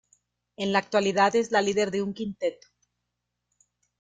En 0.57 0.71
la 0.73 0.79
actualidad 0.79 1.35
es 1.35 1.51
la 1.51 1.61
líder 1.61 1.91
de 1.91 2.01
un 2.01 2.15
quinteto. 2.15 2.67